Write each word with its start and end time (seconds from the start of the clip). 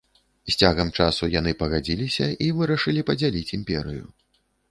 З 0.53 0.53
цягам 0.61 0.87
часу, 1.01 1.27
яны 1.39 1.51
пагадзіліся 1.59 2.29
і 2.47 2.49
вырашылі 2.61 3.05
падзяліць 3.09 3.55
імперыю. 3.61 4.05